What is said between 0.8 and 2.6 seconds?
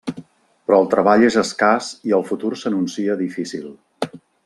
el treball és escàs i el futur